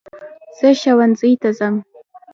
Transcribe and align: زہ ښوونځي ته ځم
زہ 0.57 0.69
ښوونځي 0.79 1.31
ته 1.41 1.49
ځم 1.57 1.75